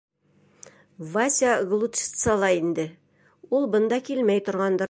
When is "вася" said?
1.11-1.51